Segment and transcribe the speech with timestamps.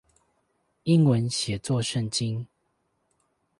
[0.81, 2.47] 英文寫作聖經